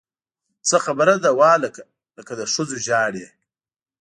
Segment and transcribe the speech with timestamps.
[0.67, 1.83] څه خبره ده وهلکه!
[2.17, 3.25] لکه د ښځو ژاړې!